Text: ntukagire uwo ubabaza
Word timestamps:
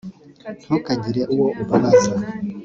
ntukagire 0.63 1.21
uwo 1.33 1.47
ubabaza 1.61 2.11